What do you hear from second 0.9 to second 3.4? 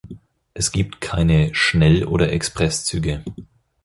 keine Schnell- oder Expresszüge.